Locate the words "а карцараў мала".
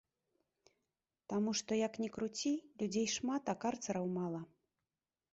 3.53-4.41